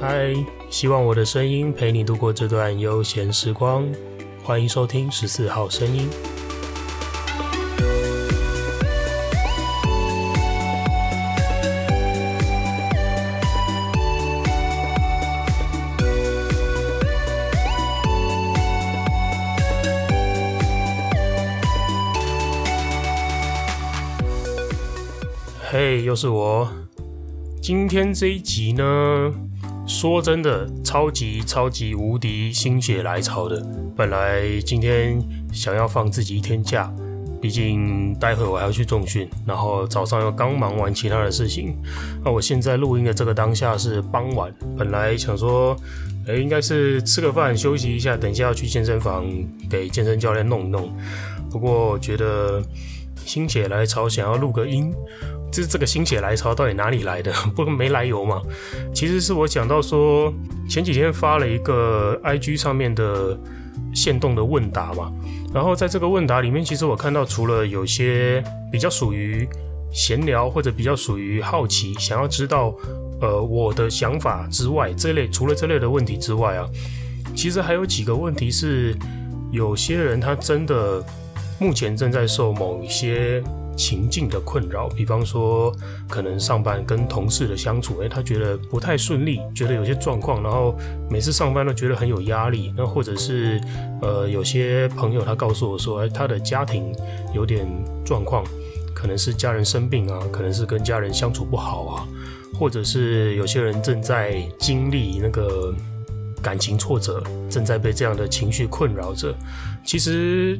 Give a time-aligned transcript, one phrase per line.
[0.00, 0.32] 嗨，
[0.70, 3.84] 希望我的声音陪你度过这段悠闲时光。
[4.44, 6.08] 欢迎收听十四号声音。
[25.68, 26.68] 嘿，又是我。
[27.60, 29.34] 今天这一集呢，
[29.98, 33.60] 说真的，超级超级无敌心血来潮的。
[33.96, 35.20] 本来今天
[35.52, 36.88] 想要放自己一天假，
[37.42, 41.76] 毕竟待会我还要去重训，然后早上又刚忙完其他的事情。
[42.24, 45.76] 那我现在录音的这个当下是傍晚，本来想说，
[46.28, 49.26] 诶，应该是吃个饭休息一下，等一下要去健身房
[49.68, 50.92] 给健身教练弄一弄。
[51.50, 52.62] 不过我觉得
[53.28, 54.90] 心血来潮，想要录个音。
[55.52, 57.32] 这这个心血来潮到底哪里来的？
[57.54, 58.42] 不没来由嘛？
[58.94, 60.32] 其实是我讲到说，
[60.68, 63.38] 前几天发了一个 IG 上面的
[63.94, 65.12] 限动的问答嘛，
[65.52, 69.48] 然后在这个问答里面，其实我看到除了有些比较属于
[69.90, 72.74] 闲聊或者比较属于好奇，想要知道
[73.20, 76.68] 呃我的想法之外，这类除了这类的问题之外啊，
[77.34, 78.94] 其实还有几个问题是
[79.50, 81.02] 有些人他真的
[81.58, 83.42] 目前正在受某一些。
[83.78, 85.72] 情境的困扰，比方说
[86.08, 90.76] 可能上班跟同事的相处，诶，他觉得不太顺利，觉得有些状况，然后
[91.08, 92.74] 每次上班都觉得很有压力。
[92.76, 93.60] 那或者是
[94.02, 96.92] 呃，有些朋友他告诉我说，诶，他的家庭
[97.32, 97.64] 有点
[98.04, 98.42] 状况，
[98.92, 102.08] 可能是家人生病啊，可能是跟家人相处不好啊，
[102.58, 105.72] 或者是有些人正在经历那个
[106.42, 109.32] 感情挫折，正在被这样的情绪困扰着。
[109.84, 110.58] 其实。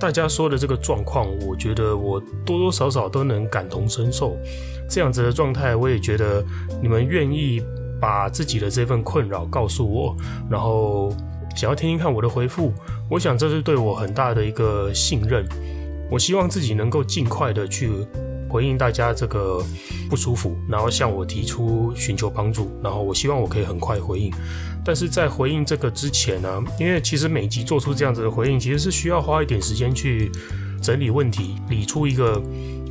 [0.00, 4.34] 大家说的这个状况，我觉得我多多少少都能感同身受。
[4.88, 6.42] 这样子的状态，我也觉得
[6.80, 7.62] 你们愿意
[8.00, 10.16] 把自己的这份困扰告诉我，
[10.50, 11.14] 然后
[11.54, 12.72] 想要听听看我的回复，
[13.10, 15.46] 我想这是对我很大的一个信任。
[16.10, 17.90] 我希望自己能够尽快的去
[18.50, 19.64] 回应大家这个
[20.10, 24.30] 不舒服，然后向我提出寻求帮助，然后我希望我可以很快回应。
[24.84, 30.30] 但是在回应这个之前呢、因为其实每集做出这样子的回应，其实是需要花一点时间去
[30.82, 32.42] 整理问题，理出一个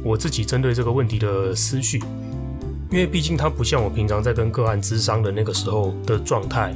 [0.03, 2.02] 我自己针对这个问题的思绪。
[2.91, 6.74] 因为毕竟它不像我平常在跟个案咨商的那个时候的状态，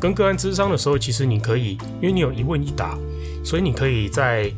[0.00, 2.98] 跟个案咨商的时候，其实你可以，因为你有一问一答，
[3.44, 4.52] 所以你可以在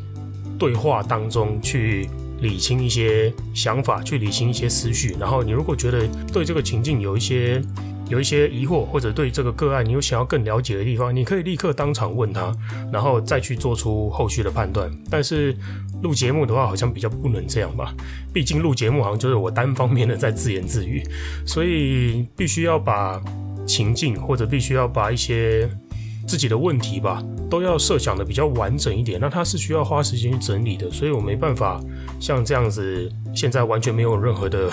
[0.58, 2.08] 对话当中去
[2.40, 5.16] 理清一些想法，去理清一些思绪。
[5.18, 7.62] 然后你如果觉得对这个情境有一些
[8.08, 12.54] 有一些疑惑，或者对这个个案你有想要更了解的地方，你可以立刻当场问他，
[12.92, 14.90] 然后再去做出后续的判断。
[15.10, 15.56] 但是
[16.02, 17.94] 录节目的话，好像比较不能这样吧？
[18.32, 21.02] 毕竟录节目好像就是我单方面的在自言自语，
[21.46, 23.18] 所以必须要把
[23.66, 25.66] 情境，或者必须要把一些
[26.26, 29.20] 自己的问题吧，都要设想的比较完整一点。
[29.20, 31.80] 那它是需要花时间去整理的，所以我没办法
[32.20, 34.70] 像这样子，现在完全没有任何的。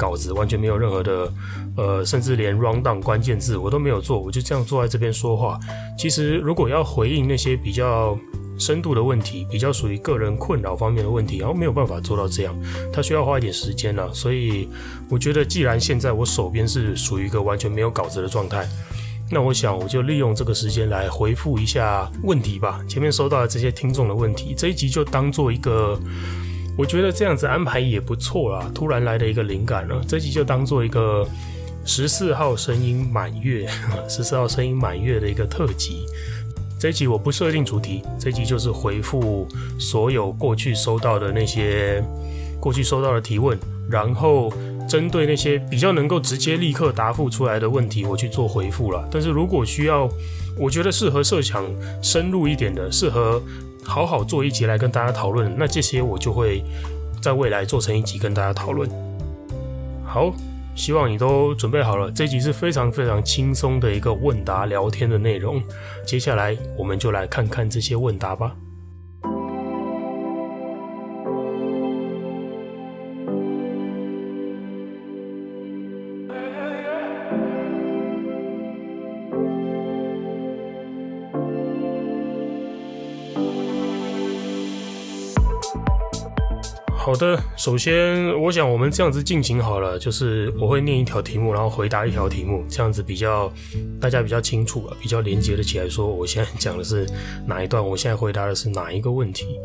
[0.00, 1.30] 稿子完全没有任何的，
[1.76, 5.60] 呃，甚至连 rundown 关键字我都没有做，我就这样坐在这边说话。
[5.98, 8.18] 其实如果要回应那些比较
[8.58, 12.56] 深度的问题，比较属于个人困扰方面的问题，然后没有办法做到这样，
[12.90, 14.10] 它需要花一点时间了。
[14.14, 14.70] 所以
[15.10, 18.66] 我觉得，既然现在我手边是属于一个完全没有稿子的状态，
[19.30, 22.80] 那我想我就利用这个时间来回复一下问题吧。
[22.88, 25.98] 前面收到的这些听众的问题，这一集就当做一个。
[26.78, 31.28] 我觉得这样子安排也不错啦，突然来的一个灵感了，这集就当做一个
[31.84, 33.68] 十四号声音满月，
[34.08, 36.06] 十四号声音满月的一个特辑。
[36.78, 39.46] 这一集我不设定主题，这一集就是回复
[39.78, 42.02] 所有过去收到的那些
[42.58, 43.58] 过去收到的提问，
[43.90, 44.50] 然后
[44.90, 49.08] 针对那些比较能够直接立刻答复出来的问题，我去做回复了。
[49.10, 50.08] 但是如果需要，
[50.58, 51.64] 我觉得适合设想
[52.02, 53.40] 深入一点的，适合。
[53.82, 56.62] 好好做一集来跟大家讨论，那这些我就会
[57.20, 58.88] 在未来做成一集跟大家讨论。
[60.04, 60.32] 好，
[60.76, 65.60] 希望你都准备好了，这集是非常非常轻松的一个问答聊天的内容。
[66.06, 68.54] 接下来我们就来看看这些问答吧。
[87.10, 93.52] 好的，首先我想我们这样子进行好了，就是我会念一条题目，然后回答一条题目，这样子比较
[94.00, 95.88] 大家比较清楚了，比较连接的起来。
[95.88, 97.04] 说我现在讲的是
[97.48, 99.58] 哪一段，我现在回答的是哪一个问题。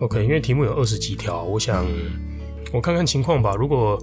[0.00, 1.86] OK，因为题目有二十几条，我想
[2.70, 3.54] 我看看情况吧。
[3.58, 3.98] 如果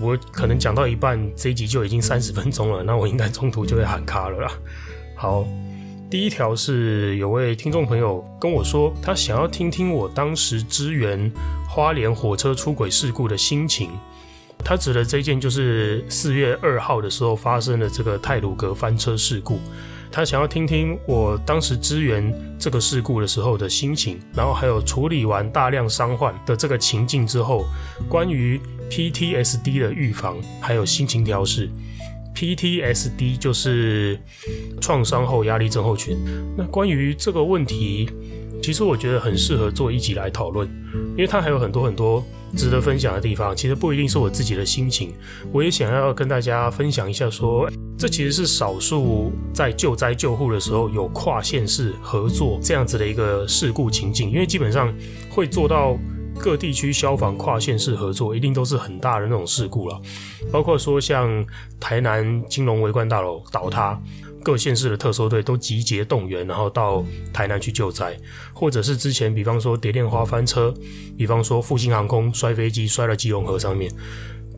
[0.00, 4.52] 我可能讲到一半，这一集就已经三十分钟了，那我应该中途就会喊卡了啦。
[5.14, 5.46] 好，
[6.10, 11.30] 第一条是有位听众朋友跟我说，他想要听听我当时支援
[11.74, 13.88] 花莲火车出轨事故的心情。
[14.62, 19.58] 他指的这件就是四月二号的时候发生的这个泰鲁阁翻车事故。
[20.10, 27.64] 他想要听听我当时支援这个事故的时候的心情，然后还有处理完大量伤患的这个情境之后，
[28.06, 28.60] 关于
[28.90, 31.70] PTSD 的预防还有心情调试。
[32.34, 34.20] PTSD 就是
[34.80, 36.18] 创伤后压力症候群。
[36.56, 38.10] 那关于这个问题，
[38.62, 40.68] 其实我觉得很适合做一集来讨论，
[41.10, 42.24] 因为它还有很多很多
[42.56, 43.54] 值得分享的地方。
[43.54, 45.12] 其实不一定是我自己的心情，
[45.52, 47.68] 我也想要跟大家分享一下说。
[47.98, 54.92] 这其实是少数在救灾救护的时候有跨县市合作这样子的一个事故情景，因为基本上
[55.30, 55.96] 会做到
[56.36, 60.00] 各地区消防跨县市合作，一定都是很大的那种事故了。
[60.50, 61.44] 包括说像
[61.78, 63.96] 台南金融围观大楼倒塌，
[64.42, 68.18] 各县市的特搜队都集结动员，然后到台南去救灾，
[68.52, 70.74] 或者是之前比方说蝶恋花翻车，
[71.16, 73.90] 比方说复兴航空摔飞机摔到基隆河上面。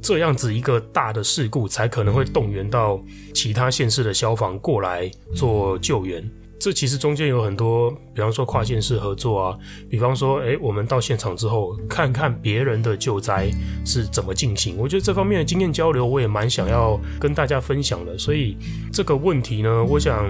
[0.02, 3.00] 这样子一个大的事故，才可能会动员到
[3.32, 6.22] 其他县市的消防过来做救援。
[6.64, 9.58] 这其实中间有很多，比方说跨县市合作啊，
[9.90, 13.50] 比方说，诶，我们到现场之后，看看别人的救灾
[13.84, 14.78] 是怎么进行。
[14.78, 18.16] 我觉得这方面的经验交流，我也蛮想要跟大家分享的。
[18.16, 18.56] 所以
[18.90, 20.26] 这个问题呢，我想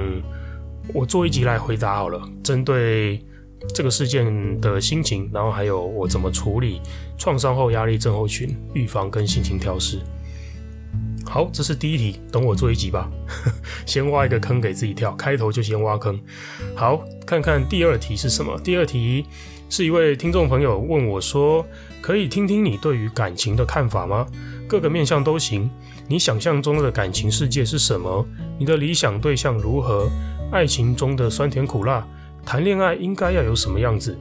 [0.92, 3.24] 我做一集来回答好了，针对。
[3.72, 6.82] 这个事件的心情，然后还有我怎么处理
[7.16, 10.00] 创伤后压力症候群预防跟心情调试。
[11.26, 13.10] 好，这是第一题，等我做一集吧。
[13.86, 16.20] 先挖一个坑给自己跳，开头就先挖坑。
[16.76, 18.58] 好，看看第二题是什么？
[18.60, 19.26] 第二题
[19.68, 21.66] 是一位听众朋友问我说
[22.00, 24.26] ：“可以听听你对于感情的看法吗？
[24.68, 25.68] 各个面向都行。
[26.06, 28.24] 你想象中的感情世界是什么？
[28.58, 30.08] 你的理想对象如何？
[30.52, 32.06] 爱情中的酸甜苦辣。”
[32.44, 34.16] 谈恋爱应该要有什么样子？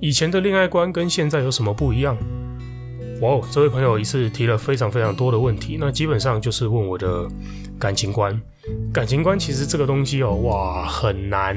[0.00, 2.16] 以前的恋爱观跟现在有什么不一样？
[3.20, 7.28] 哇哦，这位朋友一次提了非常非常多的问题，那基本上就是问我的
[7.78, 8.38] 感情观。
[8.92, 11.56] 感情观其实这个东西哦，哇，很难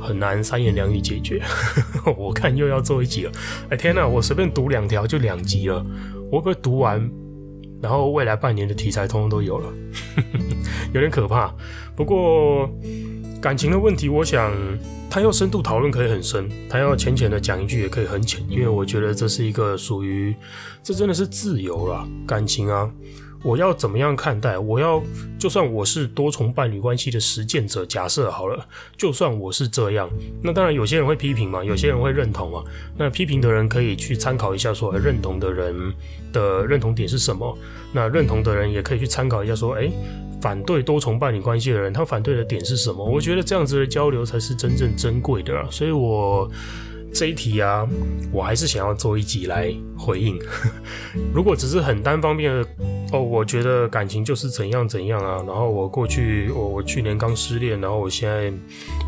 [0.00, 1.42] 很难三言两语解决。
[2.16, 3.32] 我看又要做一集了。
[3.70, 5.84] 哎天哪，我随便读两条就两集了，
[6.30, 7.10] 我会不会读完，
[7.80, 9.72] 然后未来半年的题材通通都有了，
[10.92, 11.54] 有点可怕。
[11.96, 12.70] 不过。
[13.40, 14.52] 感情的问题，我想
[15.10, 20.34] 他要深度讨论可以很深，他要浅浅的讲一句也可以很浅，因为我觉得这是一个属于，
[20.82, 22.90] 这真的是自由了，感情啊。
[23.42, 24.58] 我要怎么样看待？
[24.58, 25.02] 我要
[25.38, 30.10] 就算我是多重伴侣关系的实践者，假设好了，就算我是这样，
[30.42, 32.64] 那当然有些人会批评嘛，有些人会认同嘛。
[32.96, 35.94] 那批评的人可以去参考一下说，说认同的人
[36.32, 37.56] 的认同点是什么？
[37.92, 39.92] 那认同的人也可以去参考一下说，诶，
[40.40, 43.04] 反对多重伴侣关系的人，他反对的点是什么？
[43.04, 45.66] 我觉得这样子的交流才是真正珍贵的啊。
[45.70, 46.50] 所以我。
[47.18, 47.84] 这一题啊，
[48.30, 50.38] 我还是想要做一集来回应。
[51.34, 52.68] 如果只是很单方面的
[53.12, 58.48] 哦，我觉得感情就是怎样怎样啊，然后我过去我我去年刚失恋，然后我现在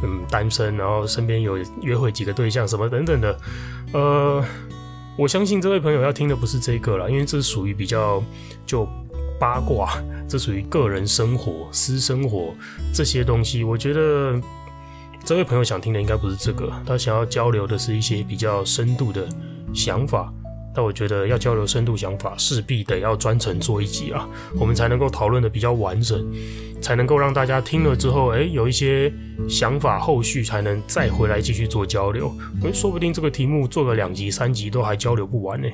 [0.02, 3.38] 嗯单身，然后身边有约会几个对象什么等等的，
[3.92, 4.44] 呃，
[5.16, 8.20] 我相信这位朋友要听的不是这个了，因为这是属于比较
[8.66, 8.88] 就
[9.38, 12.52] 八卦，这属于个人生活、私生活
[12.92, 14.34] 这些东西，我觉得。
[15.24, 19.28] 这位朋友想听的应该不是这个，他想要交流的是一些比较深度的
[19.72, 20.32] 想法。
[20.80, 24.26] 但我觉得要交流深度想法，势必得要专程做一集啊，
[24.58, 26.26] 我们才能够讨论的比较完整，
[26.80, 29.12] 才能够让大家听了之后，哎，有一些
[29.46, 32.34] 想法，后续才能再回来继续做交流。
[32.64, 35.68] 哎，说不定这个题目做个两集、三集都还交流不完呢，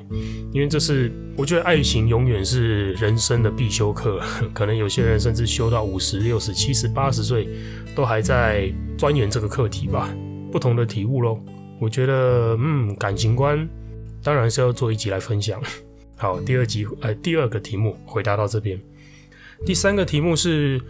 [0.53, 4.21] 因为这是我觉得爱情永远是人生的必修课，
[4.53, 7.49] 可能有些人甚至修到五十、六十、七十、八十岁，
[7.95, 10.13] 都还在钻研这个课题吧，
[10.51, 11.39] 不同的体悟喽。
[11.79, 13.69] 我觉得，嗯，感情观。
[14.27, 15.63] 当然是要做一集来分享。
[16.19, 18.77] 好，第二集，呃，第二个题目回答到这边。
[19.65, 20.81] 第三个题目是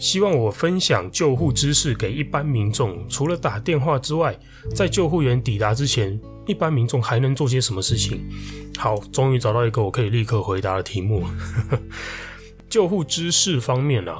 [0.00, 4.36] 希望我分享救护知识给一般民众，除了打电话之外，
[4.74, 8.20] 在救护员抵达之前，一般民众还能做些什么事情？
[8.76, 11.24] 好，终于找到一个我可以立刻回答的题目。
[12.68, 14.18] 救护知识方面啊，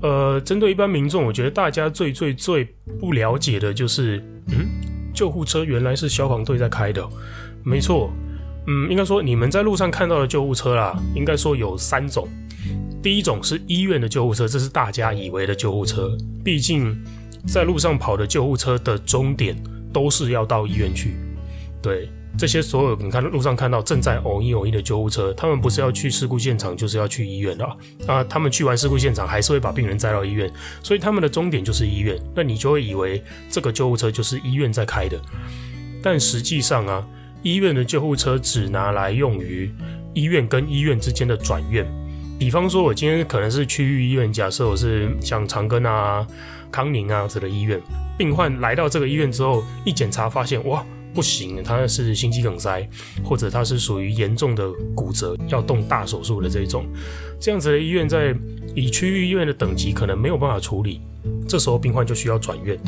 [0.00, 2.64] 呃，针对一般民众，我觉得大家最最最
[2.98, 4.66] 不了解的就是，嗯，
[5.12, 7.06] 救护车原来是消防队在开的。
[7.64, 8.10] 没错，
[8.66, 12.28] 嗯，应该说你们在路上看到的救护车啦，应该说有三种。
[13.02, 16.16] 第一种是医院的救护车，这是大家以为的救护车。
[16.44, 16.96] 毕竟
[17.46, 19.56] 在路上跑的救护车的终点
[19.92, 21.14] 都是要到医院去。
[21.80, 27.76] 对，这些所有你看路上看到正在偶一偶一的救护车，他们不是要去事故现场，就是要去医院的啊。
[28.08, 32.20] 啊，他们去完事故现场，还是会把病人载到医院，所以他们的终点就是医院。
[32.34, 35.18] 那你就会以为这个救护车就是医院在开的，
[36.02, 37.06] 但实际上啊，
[37.42, 39.70] 医院的救护车只拿来用于
[40.14, 41.86] 医院跟医院之间的转院。
[42.38, 46.26] 比方说，我今天可能是区域医院，假设我是像长庚啊、
[46.70, 47.80] 康宁啊这样的医院，
[48.16, 50.84] 病患来到这个医院之后，一检查发现，哇！
[51.14, 52.86] 不行，他是心肌梗塞，
[53.24, 56.86] 或者他是属于严重的骨折，要动大手术的这种，
[57.40, 58.32] 这样子的医院在
[58.74, 61.00] 以区域医院的等级可能没有办法处理，
[61.48, 62.78] 这时候病患就需要转院。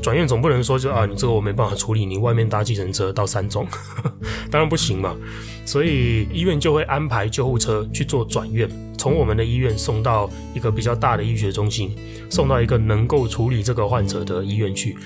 [0.00, 3.66] 转院总不能说就啊，你这个我没办法处理，你外面搭计程车到三中，
[4.50, 5.16] 当然不行嘛。
[5.64, 11.94] 所以医院就会安排救护车去做转院，从我们的医院送到一个比较大的医学中心，
[12.30, 14.96] 送到一个能够处理这个患者的医院去。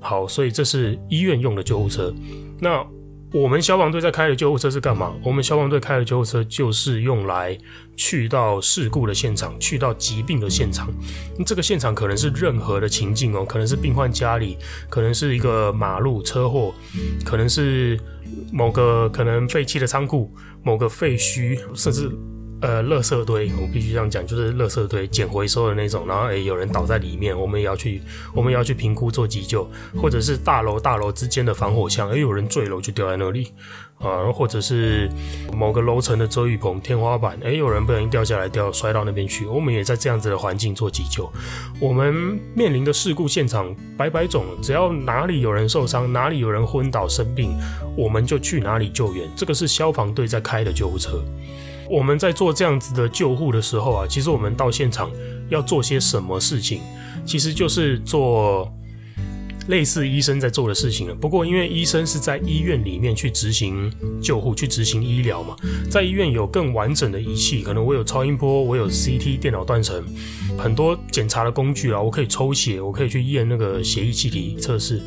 [0.00, 2.12] 好，所以这是医院用的救护车。
[2.60, 2.84] 那
[3.32, 5.14] 我们消防队在开的救护车是干嘛？
[5.24, 7.58] 我们消防队开的救护车就是用来
[7.96, 10.92] 去到事故的现场，去到疾病的现场。
[11.46, 14.58] 这个现场可能是任何的情境哦，可能是病患家里，
[14.90, 16.74] 可能是一个马路车祸，
[17.24, 17.98] 可能是
[18.52, 20.30] 某个可能废弃的仓库，
[20.62, 22.10] 某个废墟，甚至。
[22.62, 28.00] 呃，垃圾堆，我必须这样讲，就是垃圾堆捡回收的那种，然后诶、有人倒在里面，我们也要去，
[28.32, 29.68] 我们也要去评估做急救，
[30.00, 33.52] 或者是大楼大楼之间的防火墙，诶、有人坠楼就掉在那里，
[33.98, 35.10] 啊，或者是
[35.52, 41.28] 某个楼层的遮雨棚天花板，诶、有人不小心掉下来掉摔到那边去，我们也在这样子的环境做急救。
[41.80, 47.58] 我们面临的事故现场百百种，只要哪里有人受伤，哪里有人昏倒生病，
[47.96, 49.28] 我们就去哪里救援。
[49.34, 51.20] 这个是消防队在开的救护车。
[51.92, 55.10] 我们在做这样子的救护的时候啊，其实我们到现场
[55.50, 56.80] 要做些什么事情，
[57.26, 58.72] 其实就是做
[59.68, 61.14] 类似医生在做的事情了。
[61.14, 65.56] 不过因为医生是在医院里面去执行救护、去执行医疗嘛，
[65.90, 70.02] 在医院有更完整的仪器，可能我有超音波，我有 CT 电脑断层。
[70.58, 75.00] 很多检查的工具啊，我可以抽血，我可以去验那个血液气体测试。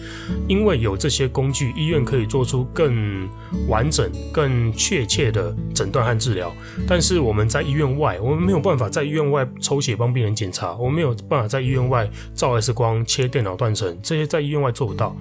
[0.47, 3.29] 因为有这些工具，医院可以做出更
[3.67, 6.51] 完整、更确切的诊断和治疗。
[6.87, 15.15] 但是我们在医院外，我们没有办法在医院外抽血帮病人检查，我们没有办法在医院外照 X 光、切电脑断层，这些在医院外做不到，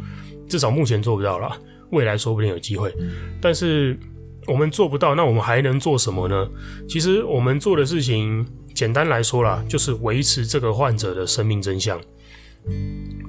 [0.49, 1.57] 至少目前做不到了。
[1.91, 2.95] 未来说不定有机会，
[3.41, 3.99] 但是
[4.47, 6.49] 我们做不到，那我们还能做什么呢？
[6.89, 8.47] 其实我们做的事情。
[8.75, 11.97] 简单来说啦，就是维持这个患者的生命真相，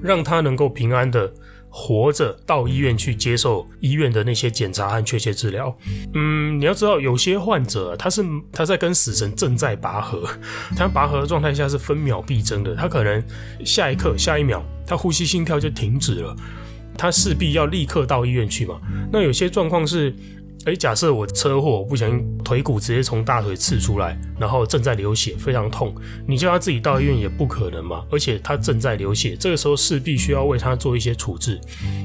[0.02, 1.32] 让他能够平安的
[1.78, 5.76] 活着到医院去接受医院的那些检查和确切治疗。
[6.14, 10.26] 嗯，你要知道，有些患者他是他在跟死神正在拔河，
[10.74, 13.22] 他拔河的状态下是分秒必争的，他可能
[13.62, 16.34] 下一刻、下一秒，他呼吸心跳就停止了，
[16.96, 18.80] 他势必要立刻到医院去嘛。
[19.12, 20.16] 那有些状况是。
[20.66, 25.94] 哎，假设我车祸，不小心腿骨直接从大腿刺出来，然后正在流血，非常痛。
[26.26, 31.60] 你叫他自己到医院也不可能嘛，而且他正在流血，这个时候势必需要为他做一些处置，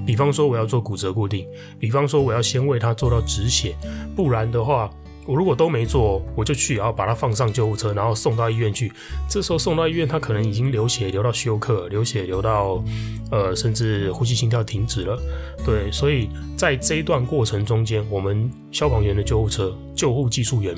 [0.05, 1.47] 比方说我要做骨折固定，
[1.79, 3.75] 比方说我要先为他做到止血，
[4.15, 4.87] 不然的话。
[5.25, 8.91] 我如果都没做，我就去，然后把他放上救护车，然后送到医院去。
[9.29, 12.83] 这时候送到医院，他可能已经流血流到休克，流血流到，
[13.29, 15.17] 呃，甚至呼吸心跳停止了。
[15.65, 20.75] 对，所以在这一段过程中间，我们消防员的救护车、救护技术员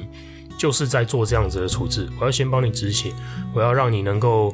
[0.57, 2.09] 就是在做这样子的处置。
[2.19, 3.11] 我要先帮你止血，
[3.53, 4.53] 我要让你能够。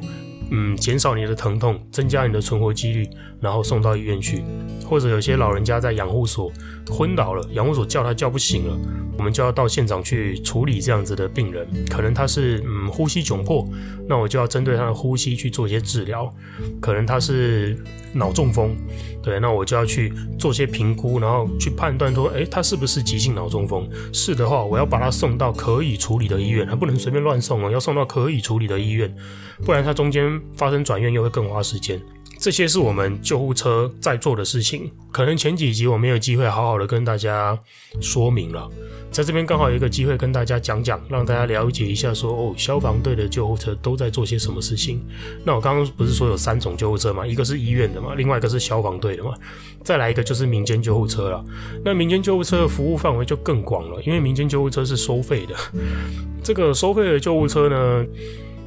[0.52, 3.08] 嗯，减少你的疼痛，增加你的存活几率，
[3.40, 4.44] 然后送到医院去。
[4.84, 6.50] 或者有些老人家在养护所
[6.88, 8.76] 昏倒了，养护所叫他叫不醒了，
[9.16, 11.64] 我们就要到现场去处理这样子的病人。
[11.88, 13.64] 可能他是嗯呼吸窘迫，
[14.08, 16.28] 那我就要针对他的呼吸去做一些治疗。
[16.80, 17.78] 可能他是
[18.12, 18.76] 脑中风，
[19.22, 23.88] 对，那我就要去做些评估，然后去判断说，诶，他是不是急性脑中风？
[24.12, 29.14] 是的话，我要把他送到可以处理的医院，他不能随便乱送哦，要送到可以处理的医院，
[29.64, 30.40] 不然他中间。
[30.56, 32.00] 发生转院又会更花时间，
[32.40, 34.90] 这些是我们救护车在做的事情。
[35.12, 37.58] 可能前几集我没有机会好好的跟大家
[38.00, 38.66] 说明了，
[39.12, 45.04] 在这边刚好有一个机会跟大家讲讲，让大家了解一下说，哦，消防队的救护车都在做些什么事情。
[45.44, 47.26] 那我刚刚不是说有三种救护车吗？
[47.26, 49.34] 一个是医院的嘛，另外一个是消防队的嘛，
[49.84, 51.44] 再来一个就是民间救护车了。
[51.84, 55.54] 那民间救护车的服务范围就更广了，因为民间救护车是收费的。
[56.42, 58.06] 这个收费的救护车呢，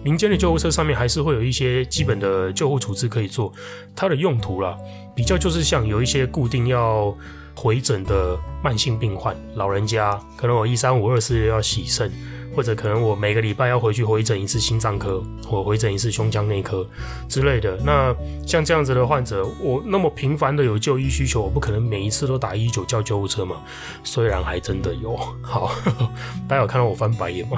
[0.03, 3.51] 民间的救护车上面还是会有一些基本的救护处置可以做，
[3.95, 4.77] 它的用途啦，
[5.15, 7.15] 比较就是像有一些固定要
[7.55, 12.11] 回诊的慢性病患，老人家可能我一三五二四要洗肾，
[12.55, 16.85] 或者可能我每个礼拜要回去回诊一次心脏科，或回诊一次胸腔内科
[17.27, 17.77] 之类的。
[17.83, 23.57] 那像这样子的患者，我那么频繁的有就医需求，我不可能每一次都打119叫救护车嘛。
[24.03, 25.71] 虽然还真的有，好，
[26.47, 27.57] 大家有看到我翻白眼吗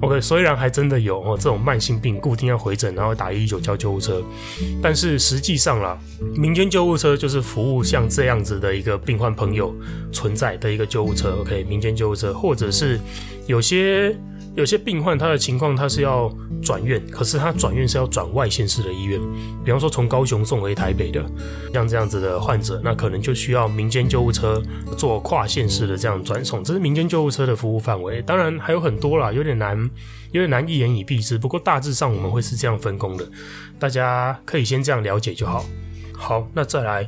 [0.00, 4.22] ？OK，虽然还真的有哦，这种慢性病固定要回诊，然后打119叫救护车，
[4.82, 5.98] 但是实际上啦，
[6.36, 9.74] 民间救护车就是服务像这样子的一个病患朋友
[10.12, 11.36] 存在的一个救护车。
[11.40, 12.98] OK，民间救护车，或者是
[13.46, 14.16] 有些。
[14.56, 16.32] 有些病患他的情况，他是要
[16.62, 19.20] 转院，可是他转院是要转外县市的医院，
[19.64, 21.28] 比方说从高雄送回台北的，
[21.72, 24.62] 像这样子的患者，那可能就需要民间救护车
[24.96, 28.22] 做跨县市的这样转送，这是民间救护车的服务范围。
[28.22, 29.76] 当然还有很多啦，有点难，
[30.30, 31.36] 有点难一言以蔽之。
[31.36, 33.28] 不过大致上我们会是这样分工的，
[33.80, 35.64] 大家可以先这样了解就好。
[36.12, 37.04] 好，那再来，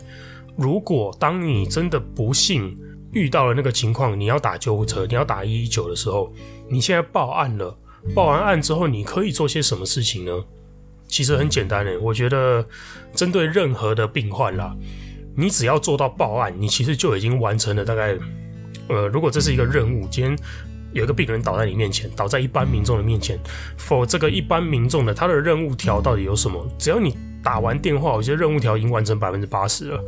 [0.57, 2.77] 如果当你真的不幸
[3.17, 6.31] 遇到了那个情况，你要打救护车，你要打一一九的时候。
[6.69, 7.75] 你现在报案了，
[8.15, 10.45] 报完案之后，你可以做些什么事情呢？
[11.09, 12.63] 其实很简单诶，我觉得
[13.15, 14.77] 针对任何的病患啦，
[15.35, 18.19] 你只要做到报案，你其实就已经完成了大概，
[18.89, 20.37] 呃，如果这是一个任务，今天
[20.93, 23.39] 有一个病人倒在你面前，倒在一般民众的面前
[23.79, 26.69] ，for 这个一般民众的他的任务条到底有什么？
[26.77, 30.01] 只要你打完电话，我觉得任务条已经完成百分之八十了，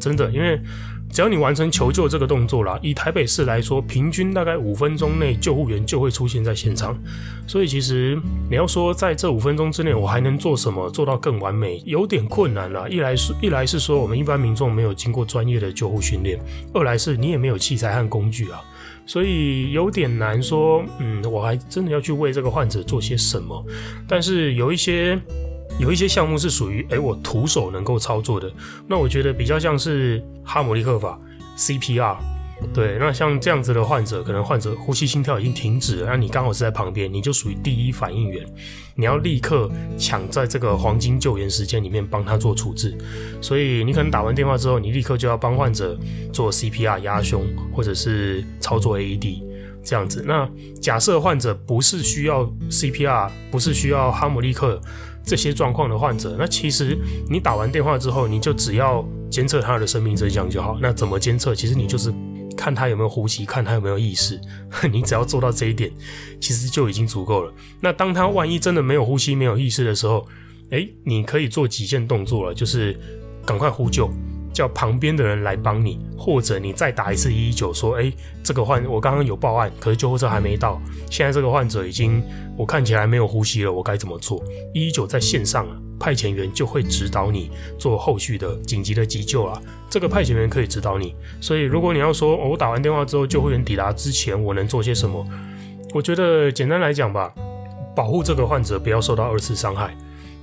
[0.00, 0.60] 真的，因为。
[1.08, 6.98] 只要你完成求救这个动作啦，以台北市来说，平均大概五分钟内救护员就会出现在现场。
[7.46, 12.86] 所以其实你要说在这五分钟之内我还能做什么做到更完美，有点困难啦。
[12.88, 16.38] 一来是，一来是说我们一般民众没有经过专业的救护训练；
[16.74, 18.60] 二来是你也没有器材和工具啊，
[19.06, 20.84] 所以有点难说。
[20.98, 23.64] 嗯，我还真的要去为这个患者做些什么？
[24.08, 25.18] 但是有一些。
[25.78, 28.50] 有一些项目是属于诶我徒手能够操作的，
[28.88, 31.18] 那我觉得比较像是哈姆立克法
[31.58, 32.16] CPR，
[32.72, 38.46] 对，那像这样子的患者，可能患者呼吸心跳已经停止了，那你刚好是在旁边，你就属于第一反应员，
[38.94, 42.96] 你要立刻抢在这个黄金救援时间里面帮他做处置，
[43.42, 45.98] 所以你可能打完电话之后，你立刻就要帮患者
[46.32, 49.42] 做 CPR 压胸，或者是操作 AED
[49.84, 50.24] 这样子。
[50.26, 50.48] 那
[50.80, 54.80] 假设患者不是需要 CPR，不是需要哈姆立克。
[55.26, 56.96] 这些状况的患者，那其实
[57.28, 60.78] 你打完电话之后，你就只要监测他的生命真相就好。
[60.80, 61.52] 那怎么监测？
[61.52, 62.14] 其实你就是
[62.56, 64.40] 看他有没有呼吸，看他有没有意识。
[64.90, 65.90] 你只要做到这一点，
[66.40, 67.52] 其实就已经足够了。
[67.80, 70.24] 那当他万一真的没有呼吸、没有意识的时候，
[70.70, 72.96] 诶，你可以做几件动作了，就是
[73.44, 74.08] 赶快呼救。
[74.56, 78.10] 叫旁边的人来帮你，或者你再打一次一一九，说：“哎，
[78.42, 82.22] 这个患我刚刚有报案，可是救护车还没到，现在这个患者已经
[82.56, 84.42] 我看起来没有呼吸了，我该怎么做？”
[84.72, 85.66] 一一九在线上，
[86.00, 89.60] 派遣员就会指导你做后续的紧急的急救啊。
[89.90, 95.22] 这个派遣员可以指导你，所以如果你要说，我打完电话之后，救护员抵达之前，我能做些什么？
[95.92, 97.30] 我觉得简单来讲吧，
[97.94, 99.94] 保护这个患者不要受到二次伤害，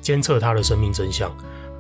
[0.01, 1.35] 监测他的生命真相，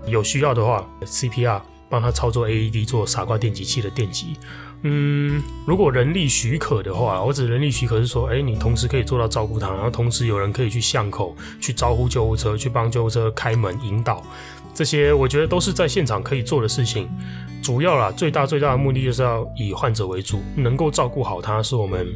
[0.07, 1.61] 有需要的话，CPR。
[1.93, 4.35] 帮他操作 AED 做傻瓜电击器的电击，
[4.81, 14.23] 嗯，如果人力许可的话，我指人力许可是说，哎，你同时可以做到照顾他，然后同时有人可以去巷口去招呼救护车，去帮救护车开门引导，
[14.73, 17.07] 这些我觉得都是在现场可以做的事情。
[17.61, 22.07] 主要啦，最大最大的目的就是要以患者为主，能够照顾好他是我们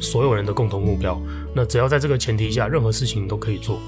[0.00, 1.16] 所有人的共同目标。
[1.54, 3.78] 那只要在这个前提下，任何事情你都可以做。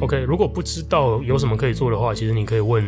[0.00, 2.84] OK，如果不知道有什么可以做的话，其实你可以问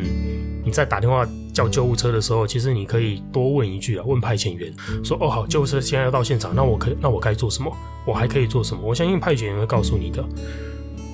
[0.62, 1.26] 你在打电话
[1.57, 4.71] 叫救护车的时候，其实你可以多问一句啊，问派遣员
[5.03, 7.75] 说：“哦，好，救护车现在要到现场，那我可那我该做什么？
[8.07, 10.23] 我还可以做什么？”我相信派遣员会告诉你的。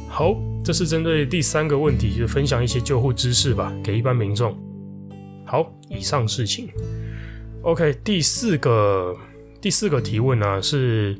[0.09, 4.53] 好，这是针对第三个问题，就是分享一些救护知识吧，给一般民众。
[5.47, 6.69] 好，以上事情。
[7.63, 9.17] OK，第四个
[9.61, 11.17] 第四个提问呢、是，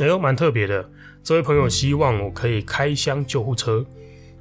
[0.00, 0.88] 哎呦，蛮特别的。
[1.22, 3.84] 这位朋友希望我可以开箱救护车，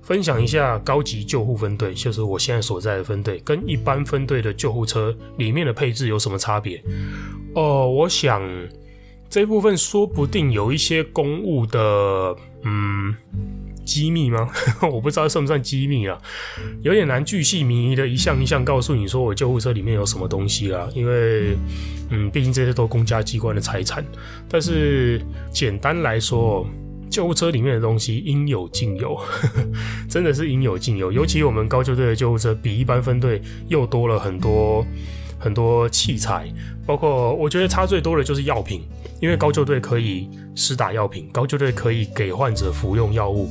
[0.01, 6.81] 分享一下高级救护分队，就是我现在所在的分队，跟一般分队的救护车里面的配置有什么差别？
[7.55, 8.41] 哦，我想
[9.29, 13.15] 这部分说不定有一些公务的，嗯。
[13.83, 14.47] 机密吗？
[14.89, 16.17] 我不知道算不算机密啊，
[16.81, 21.57] 有点难巨细靡遗的一项一项告诉你说我救护车里面有什么东西啦，因为
[22.09, 24.05] 嗯，毕竟这些都公家机关的财产。
[24.47, 25.19] 但是
[25.51, 26.65] 简单来说，
[27.11, 29.19] 救护车里面的东西应有尽有，
[30.09, 31.11] 真的是应有尽有。
[31.11, 34.83] 尤其我们高救队的救护车比一般分队又多了很多
[35.37, 36.51] 很多器材，
[36.87, 38.81] 包括我觉得差最多的就是药品，
[39.19, 43.49] 因为高救队可以施打药品，高救队可以给患者服用药物。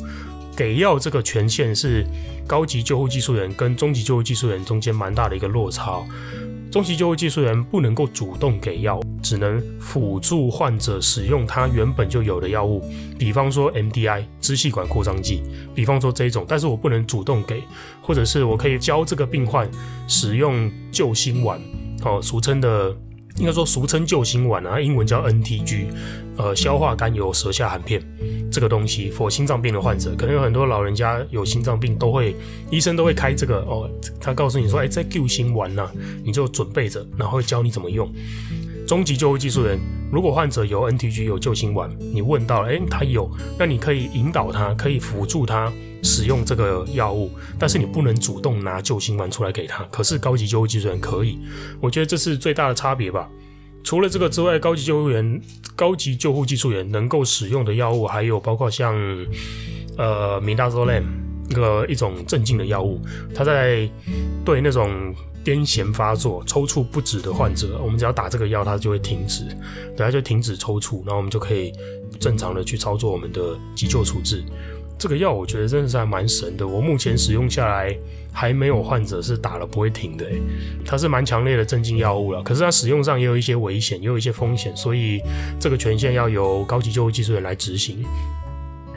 [0.57, 2.05] 给药这个权限是
[2.47, 6.03] 高级救护技术员跟中级救护技术员中间蛮大的一个落差，
[6.71, 12.81] 中级救护技术员不能够主动给药，只能辅助患者使用他原本就有的药物，
[13.19, 15.43] 比方说 MDI 支气管扩张剂，
[15.75, 17.63] 比方说这一种，但是我不能主动给，
[18.01, 19.69] 或者是我可以教这个病患
[20.07, 21.61] 使用救心丸，
[22.05, 22.97] 哦，俗称的。
[23.41, 25.87] 应该说，俗称救心丸啊，英文叫 NTG，
[26.37, 28.03] 呃，消化甘油舌下含片
[28.53, 32.37] 这个东西，for 心脏病的患者，可能有很多老人家有心脏病都会，
[32.71, 33.91] 医生都会开这个哦。
[34.21, 35.89] 他告诉你说，哎，在救心丸呐，
[36.23, 38.07] 你就准备着，然后会教你怎么用。
[38.87, 39.79] 中级救护技术人，
[40.13, 45.73] 如果患者有 NTG 有救心丸，你问到了，哎，他有，那你可以引导他，可以辅助他。
[46.03, 49.85] 使用这个药物，但是你不能主动拿救心丸出来给他。
[49.91, 51.39] 可是高级救护技术员可以，
[51.81, 53.29] 我觉得这是最大的差别吧。
[53.83, 55.41] 除了这个之外，高级救护员、
[55.75, 58.95] 高级救护技术员能够使用的药物，还有包括像
[59.97, 61.05] 呃，Midazolam
[61.49, 63.01] 一个一种镇静的药物，
[63.35, 63.89] 它在
[64.45, 69.45] 对那种癫痫发作、抽搐不止的患者，我们只要打这个药，它就会停止，
[69.97, 71.73] 等下就停止抽搐，然后我们就可以
[72.21, 74.45] 正常的去操作我们的急救处置。
[75.01, 77.97] 这个药我觉得真的是还蛮神的，我目前使用下来
[78.31, 80.27] 还没有患者是打了不会停的，
[80.85, 82.43] 它是蛮强烈的镇静药物了。
[82.43, 85.19] 可是它使用上也有一些危险，也有一些风险，所以
[85.59, 88.05] 这个权限要由高级救护技术员来执行。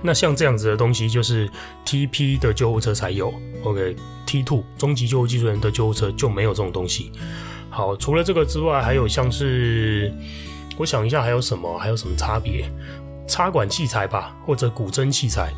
[0.01, 1.49] 那像这样子的东西，就是
[1.85, 7.13] TP 的救护车才有，OK，T two 中级救护技术员的救护车就没有这种东西。
[7.69, 10.11] 好，除了这个之外，还有像是，
[10.77, 12.69] 我想一下还有什么，还有什么差别？
[13.25, 15.53] 插管器材吧，或者骨针器材。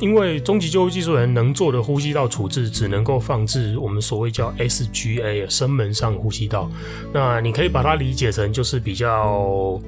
[0.00, 6.70] 因为中级救护技术员能做的呼吸道处置，只能够放置我们所谓叫 SGA 声门上呼吸道。
[7.12, 9.80] 那你可以把它理解成就是比较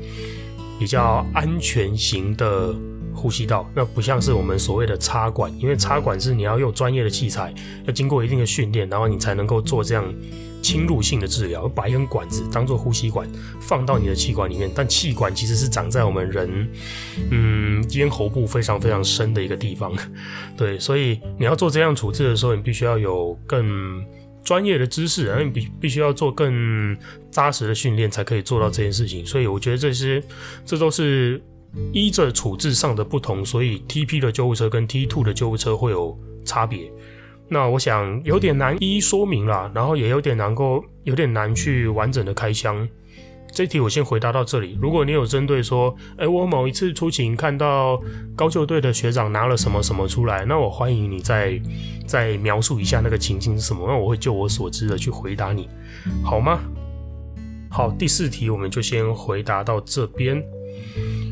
[0.78, 2.74] 比较安全型的
[3.14, 3.68] 呼吸道。
[3.74, 7.52] 那不像是我们所谓的插管，因为插管是你要用专业的器材，
[7.84, 10.04] 要经过一定的训练，然后你才能够做这样。
[10.66, 16.68] 侵入性的治疗，把一根管子当做呼吸管放到你的气管里面，但气管其实是长在我们人，
[17.30, 19.94] 嗯，咽喉部非常非常深的一个地方，
[20.58, 24.04] 对，所以你要做这样处置的时候，你必须要有更
[24.42, 26.96] 专业的知识，然后你必必须要做更
[27.30, 29.24] 扎实的训练，才可以做到这件事情。
[29.24, 30.20] 所以我觉得这些，
[30.64, 31.40] 这都是
[31.92, 36.90] 依着处置上的不同，所以 TP 的救护车跟 T two 的救护车会有差别。
[37.48, 42.88] 那我想有点难一一说明啦，然后也有点难够有点难去完整的开箱。
[43.52, 44.76] 这一题我先回答到这里。
[44.82, 47.98] 如果你有针对说，哎、欸，我某一次出勤看到
[48.34, 51.58] 高救队的学长拿了什么什么出来，那我欢迎你再
[52.06, 55.70] 再描述一下那个情境是什么，那我会就我所知的去回答你，
[56.22, 56.60] 好吗？
[57.70, 60.36] 好，第四题我们就先回答到这边。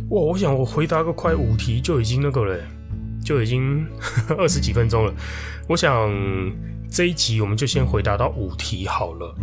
[0.09, 2.59] 哇，我想我回答个快五题就已经那个了。
[3.24, 3.84] 就已经
[4.37, 5.14] 二十几分钟了，
[5.66, 6.12] 我想
[6.90, 9.34] 这一集我们就先回答到五题好了。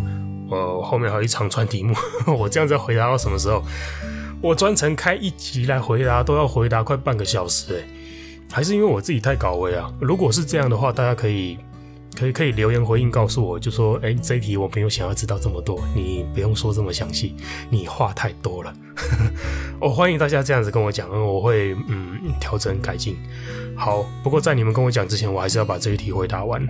[0.51, 1.93] 呃，后面还有一长串题目，
[2.37, 3.63] 我这样子回答到什么时候？
[4.41, 7.87] 我专程开一集来回答，都要回答快半个小时哎，
[8.51, 9.91] 还是因为我自己太搞味啊？
[9.99, 11.57] 如果是这样的话，大家可以。
[12.15, 17.35] 可以可以留言回应告诉我，就说，哎，这一题我没有想要知道这么多，你不用说这么详细，
[17.69, 18.73] 你话太多了。
[19.79, 23.15] 我、 哦、欢迎大家这样子跟我讲，我会嗯调整改进。
[23.75, 26.61] 好，不过在你们跟我讲之前，我还是要把这一题回答完。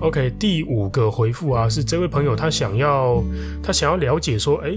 [0.00, 3.22] OK，第五个回复啊，是这位朋友他想要
[3.62, 4.72] 他想要了解说，哎，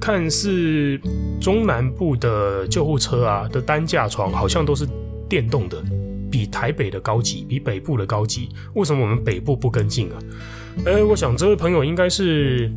[0.00, 1.00] 看似
[1.40, 4.86] 中南部的救护车啊的担架床好像都是
[5.28, 5.82] 电动的。
[6.36, 10.18] 比台北的高级，比北部的高级，为什么我们北部不跟进啊？
[10.84, 12.70] 哎，我想这位朋友应该是，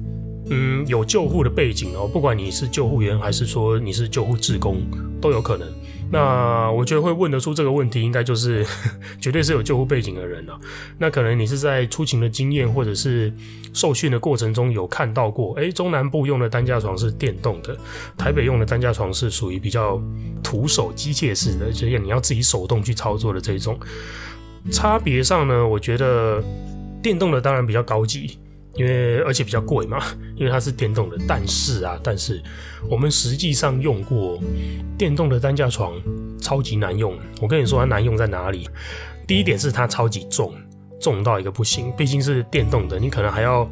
[0.50, 4.78] 嗯，有救护的背景哦，不管你是救护员还是说你是救护职工，
[5.20, 5.68] 都有可能。
[6.12, 8.66] 那我觉得会问得出这个问题，应该就是
[9.22, 10.60] 绝对是有救护背景的人了。
[10.98, 13.32] 那可能你是在出勤的经验或者是
[13.74, 17.78] 受训的过程中有看到过，诶，中南部用的担架床是电动的，
[18.18, 20.02] 台北用的担架床是属于比较
[20.44, 23.80] 徒手机械式的，就是你要自己手动去操作的这种。
[24.72, 26.44] 差别上呢，我觉得
[27.02, 28.38] 电动的当然比较高级。
[28.80, 30.02] 因为而且比较贵嘛，
[30.38, 31.18] 因为它是电动的。
[31.28, 32.42] 但是啊，但是
[32.90, 34.40] 我们实际上用过
[34.98, 35.94] 电动的担架床，
[36.40, 37.14] 超级难用。
[37.42, 38.70] 我跟你说它难用在哪里？
[39.28, 40.54] 第一点是它超级重，
[41.02, 41.92] 重到一个不行。
[41.98, 43.70] 毕竟是电动的，你可能还要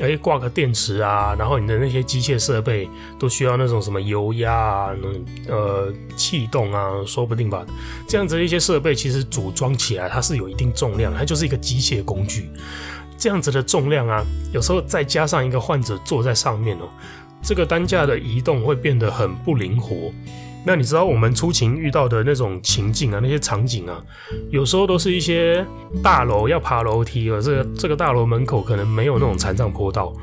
[0.00, 2.86] 诶挂个电池啊，然后你的那些机械设备
[3.18, 4.90] 都需要那种什么油压啊、
[5.48, 7.64] 呃气动啊，说不定吧。
[8.06, 12.50] 这样子的一些设备其实组装起来它是有一定重量，它就是一个机械工具。
[13.20, 16.88] 这样子的重量啊，有时候再加上一个患者坐在上面哦，
[17.42, 20.10] 这个担架的移动会变得很不灵活。
[20.64, 24.02] 那你知道我们出勤遇到的那种情境啊，那些场景啊，
[24.50, 25.64] 有时候都是一些
[26.02, 30.14] 大楼要爬楼梯了，这个这个大楼门口可能没有那种残障坡道，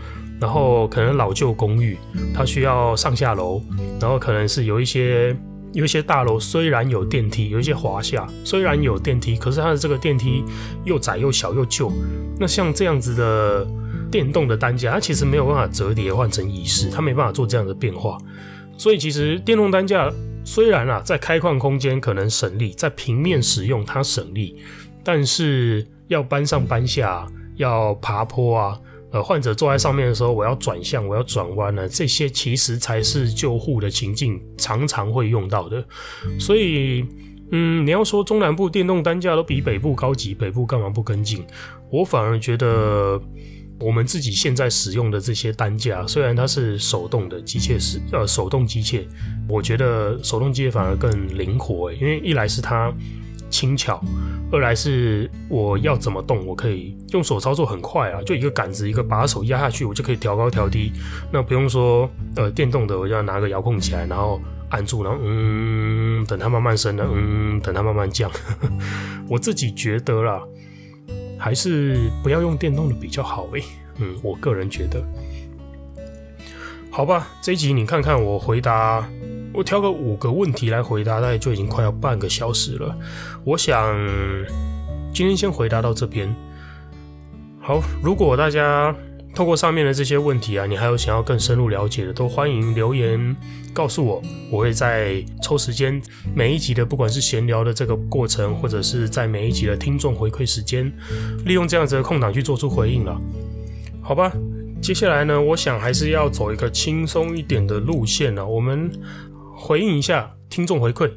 [0.42, 1.98] 然后可能老旧公寓，
[2.34, 3.62] 它需要上下楼，
[4.02, 5.36] 然后可能是有一些
[5.74, 10.44] 有一些大楼虽然有电梯，有一些华夏虽然有电梯，可是它的这个电梯
[10.86, 11.92] 又窄又小又旧。
[12.40, 13.68] 那像这样子的
[14.10, 18.18] 电动的担架，它其实没有办法折叠换成椅式，它没办法做这样的变化。
[18.78, 20.12] 所以其实电动担架
[20.44, 24.56] 虽然啊在开矿空间可能省力，在平面使用它省力，
[25.04, 28.80] 但是要搬上搬下，要爬坡啊。
[29.12, 35.84] 呃，患者坐在上面的时候，我要转向，我要转弯呢，这些其实才是救护的情境常常会用到的。
[36.38, 37.06] 所以，
[37.52, 41.46] 嗯，你要说中南部电动担架都比北部高级，北部干嘛不跟进？
[41.90, 43.18] 我反而觉得，
[43.80, 49.06] 我们自己现在使用的这些担架，虽然它是手动的机械式，呃，手动机械，
[49.48, 52.94] 我觉得手动机械反而更灵活，因为一来是它
[53.50, 54.02] 轻巧。
[54.52, 60.94] 二来是我要怎么动，我可以用手操作很快啊，就一个杆子一个把手压下去，我就可以调高调低。
[61.32, 68.32] 那不用说，呃，电动的我就要拿个遥控起来，然后按住，然后嗯，等它慢慢升了，嗯，等它慢慢降。
[69.28, 70.42] 我自己觉得啦，
[71.38, 73.64] 还是不要用电动的比较好诶。
[73.98, 75.04] 嗯，我个人觉得。
[76.90, 79.08] 好吧，这一集你看看我回答。
[79.58, 82.96] 我挑个五个问题来回答，大概就已经快要半个小时了。
[83.44, 83.98] 我想
[85.12, 86.32] 今天先回答到这边。
[87.60, 88.96] 好，如果大家
[89.34, 93.36] 透过上面的这些问题啊，你还有想要更深入了解的，都欢迎留言
[93.74, 94.22] 告诉我。
[94.52, 96.00] 我会在抽时间
[96.36, 100.86] 每一集的，不管是闲聊的这个过程，或者是在每一集的听众回馈时间，
[101.46, 103.20] 利用这样子的空档去做出回应了。
[104.04, 104.32] 好吧，
[104.80, 108.46] 接下来呢，我想还是要走一个轻松一点的路线了。
[108.46, 108.92] 我们。
[109.60, 111.12] 回应一下听众回馈，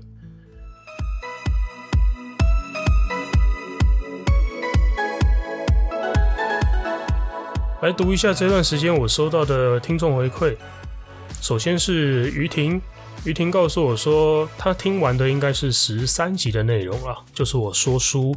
[7.83, 10.57] 来读一下这段时间我收到的听众回馈。
[11.43, 12.81] 首先是于婷，
[13.25, 18.35] 于婷告诉我说，她听完的应该是十三集的内容啊，就是我说书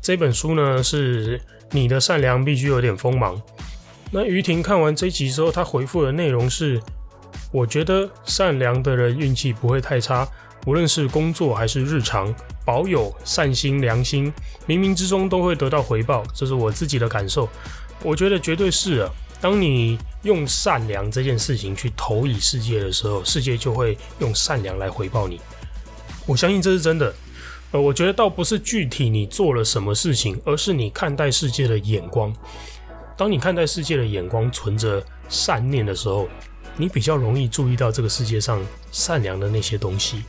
[0.00, 3.40] 这本书呢，是你的善良必须有点锋芒。
[4.10, 6.80] 那于婷看完这集之后，她回复的内容是。
[7.54, 10.28] 我觉得善良的人运气不会太差，
[10.66, 14.32] 无论是工作还是日常，保有善心良心，
[14.66, 16.24] 冥冥之中都会得到回报。
[16.34, 17.48] 这是我自己的感受，
[18.02, 19.10] 我觉得绝对是啊。
[19.40, 25.40] 当你用善良这件事情去投以世界的时候，世界就会用善良来回报你。
[26.26, 27.14] 我相信这是真的。
[27.70, 32.34] 呃，我觉得倒不是具体你做了什么事情，而是你看待世界的眼光。
[33.16, 36.28] 当你看待世界的眼光存着善念的时候，
[36.76, 38.60] 你比较容易注意到这个世界上
[38.90, 40.24] 善良的那些东西。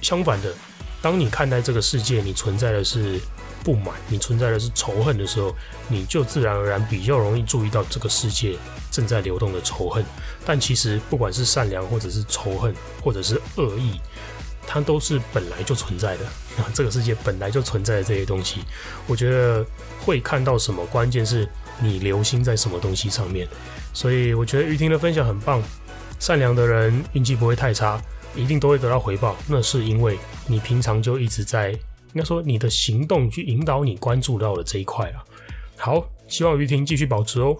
[0.00, 0.54] 相反的，
[1.02, 3.20] 当你看待这个世界，你存在的是
[3.64, 5.54] 不满，你存在的是仇恨的时候，
[5.88, 8.56] 你就自然而然比较容易注意到这个世界
[8.90, 10.04] 正在流动的仇恨。
[10.46, 14.00] 但其实，不管是善良，或者是仇恨，或者是恶意，
[14.66, 16.24] 它都是本来就存在的。
[16.58, 18.60] 啊， 这个世界本来就存在的这些东西，
[19.08, 19.66] 我觉得
[20.04, 21.48] 会看到什么，关键是
[21.80, 23.48] 你留心在什么东西上面。
[23.92, 25.60] 所以，我觉得于婷的分享很棒。
[26.18, 28.00] 善良的人运气不会太差，
[28.34, 29.36] 一定都会得到回报。
[29.46, 35.24] 那是因为你平常就一直在，应该说你的行动去引导你关注到了这一块啊。
[35.76, 37.56] 好，希望于婷继续保持哦。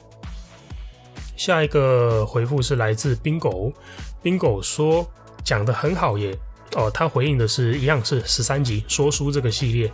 [1.36, 5.08] 下一个回复是来自 Bingo，Bingo 说
[5.44, 6.36] 讲得很好耶。
[6.74, 9.90] 哦，他回应的是一样是十三集说书这个系列。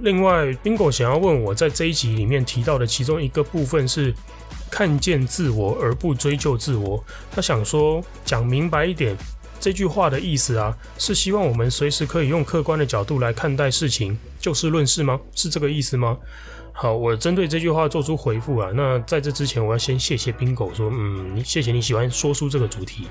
[0.00, 4.14] 另外，Bingo 想要问我在这一集里面提到的其中一个部分是。
[4.68, 9.16] 看见自我而不追究自我，他想说，讲明白一点，
[9.60, 15.20] 这句话的意思啊，是希望我们随时可以用客观的角度来看待事情，就事论事吗？
[15.36, 16.18] 是这个意思吗？
[16.72, 18.70] 好，我针对这句话做出回复啊。
[18.74, 23.06] 那在这之前，我要先谢谢 Bingo 说，嗯，谢谢你喜欢说书这个主题。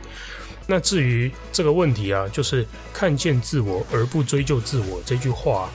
[0.67, 5.69] 那至于这个问题啊，就是看见自我而不追究自我这句话，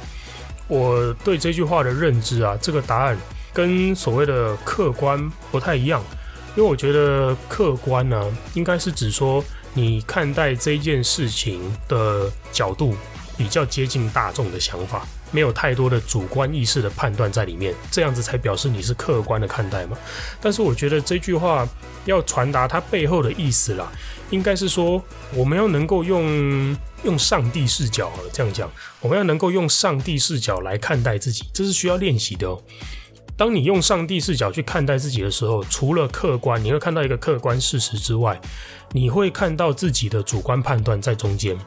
[0.71, 3.19] 我对这句话的认知啊，这个答案。
[3.53, 6.01] 跟所谓的客观不太一样，
[6.55, 12.95] 因为我觉得客观呢、应该是指说你看待这件事情的角度
[13.37, 19.99] 比较接近大众的想法，没有太多的主观意识的判断在里面，这样子才表示你是客观的看待嘛。
[20.41, 21.69] 但是我觉得这句话
[22.05, 23.91] 要传达它背后的意思啦，
[24.31, 25.03] 应该是说
[25.35, 32.63] 我们要能够用用上帝视角好了，这样讲，我们要能够用上帝视角来看待自己，这是需要练习的哦。
[33.37, 38.39] 当你用上帝视角去看待自己的时候，除了客观，你会看到一个客观事实之外，
[38.93, 41.59] 你会看到自己的主观判断在中间。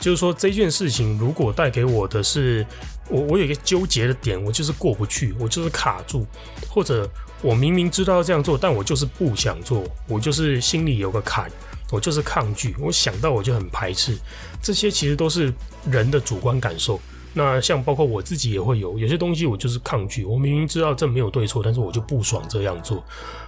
[0.00, 2.66] 就是说，这件事情如果带给我的是
[3.08, 6.26] 我我有一个纠结的点，我就是过不去，我就是卡住，
[6.68, 7.08] 或者
[7.40, 11.48] 我明明知道要这样做，但我就是不想做，我就是心里有个坎，
[11.92, 14.18] 我就是抗拒，我想到我就很排斥，
[14.62, 15.52] 这些其实都是
[15.90, 16.98] 人的主观感受。
[17.34, 23.02] 那像包括我自己也会有，有些东西我就是抗拒，我明明知道这没有对错，但是我就不爽这样做。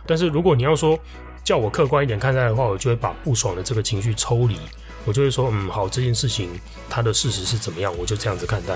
[0.07, 0.99] 但是如果你要说
[1.45, 4.57] 叫我客观一点看待的话，我就会把不爽的这个情绪抽离，
[5.05, 6.49] 我就会说，嗯，好，这件事情
[6.89, 8.75] 它的事实是怎么样，我就这样子看待。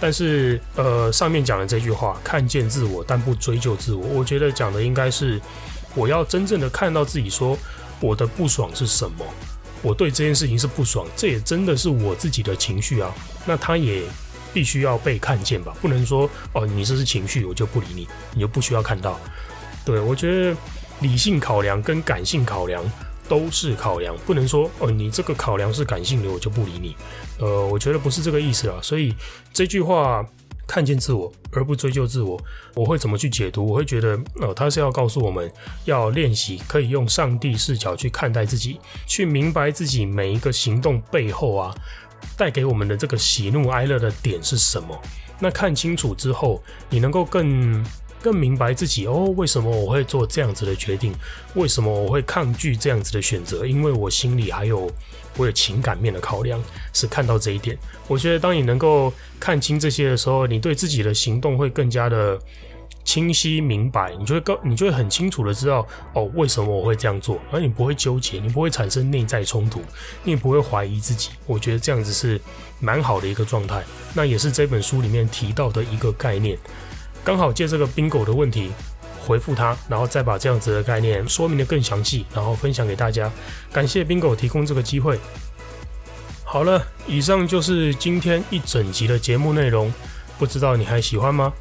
[0.00, 4.06] 但是，呃，上面讲的这句话，看见自我，但不追究自我。
[4.06, 5.40] 我觉得讲的应该是，
[5.94, 7.58] 我要真正的看到自己，说
[8.00, 9.24] 我的不爽是什么，
[9.84, 13.14] 我对这件事情是不爽，这也真的是我自己的情绪啊。
[13.46, 14.02] 那他也
[14.52, 19.20] 必须要被看见吧，不能说哦，你这是情绪，我就不理你，你就不需要看到。
[19.84, 20.56] 对，我觉得
[21.00, 22.82] 理性考量跟感性考量。
[23.26, 26.94] 都是考量，不能说哦，你这个考量是感性的，我就不理你。
[27.38, 28.78] 呃，我觉得不是这个意思啊。
[28.82, 29.14] 所以
[29.50, 30.22] 这句话
[30.66, 32.40] “看见自我而不追究自我”，
[32.74, 33.66] 我会怎么去解读？
[33.66, 35.50] 我会觉得，呃，他是要告诉我们
[35.84, 41.74] 要练习可以用上帝视角去看待自己，去明白自己每一个行动背后啊，
[42.36, 45.00] 带给我们的这个喜怒哀乐的点是什么。
[45.38, 47.84] 那看清楚之后，你能够更。
[48.24, 51.12] 更明白自己哦，为什么我会做这样子的决定？
[51.56, 53.66] 为什么我会抗拒这样子的选择？
[53.66, 54.90] 因为我心里还有
[55.36, 57.76] 我有情感面的考量，是看到这一点。
[58.06, 62.38] 我觉得当你能够看清这些的时候，你对自己的行动会更加的
[63.04, 69.80] 清晰明白，你就会更，你就会很清楚的知道哦，为什么我会这样做，而你不会纠结，你不会产生内在冲突，
[70.22, 71.30] 你也不会怀疑自己。
[71.46, 72.40] 我觉得这样子是
[72.80, 73.82] 蛮好的一个状态，
[74.14, 76.58] 那也是这本书里面提到的一个概念。
[77.22, 78.70] 刚好借这个 Bingo 的问题
[79.24, 83.30] 回复他，然后再把这样子的概念说明得更详细，然后分享给大家。
[83.72, 85.18] 感谢 Bingo 提供这个机会。
[86.44, 89.92] 好了，以上就是今天一整集的节目内容，
[90.38, 91.52] 不知道你还喜欢吗？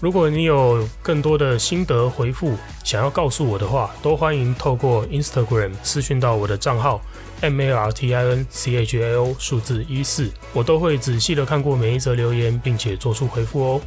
[0.00, 7.02] 如果你有更多的心得回复想要告诉我的话，都欢迎透过 Instagram 私讯到我的账号
[7.42, 13.80] M A R T I N C H A O 数字一四，我都会仔细的看过每一则留言，并且做出回复哦。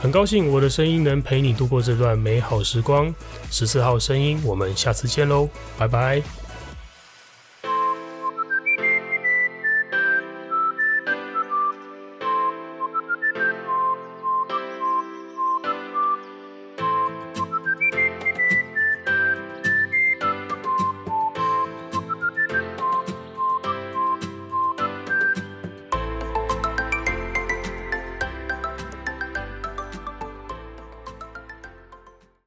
[0.00, 3.14] 很高兴我的声音能陪你度过这段美好时光。
[3.50, 6.22] 十四号声音，我们下次见喽，拜拜。